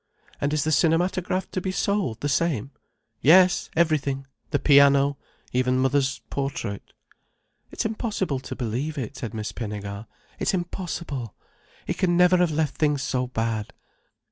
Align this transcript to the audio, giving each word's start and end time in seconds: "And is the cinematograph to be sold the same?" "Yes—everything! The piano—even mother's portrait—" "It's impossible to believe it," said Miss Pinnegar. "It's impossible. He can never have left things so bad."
"And 0.41 0.51
is 0.51 0.63
the 0.63 0.71
cinematograph 0.71 1.51
to 1.51 1.61
be 1.61 1.69
sold 1.71 2.21
the 2.21 2.27
same?" 2.27 2.71
"Yes—everything! 3.21 4.25
The 4.49 4.57
piano—even 4.57 5.77
mother's 5.77 6.21
portrait—" 6.31 6.93
"It's 7.69 7.85
impossible 7.85 8.39
to 8.39 8.55
believe 8.55 8.97
it," 8.97 9.15
said 9.17 9.35
Miss 9.35 9.51
Pinnegar. 9.51 10.07
"It's 10.39 10.55
impossible. 10.55 11.35
He 11.85 11.93
can 11.93 12.17
never 12.17 12.37
have 12.37 12.49
left 12.49 12.77
things 12.77 13.03
so 13.03 13.27
bad." 13.27 13.73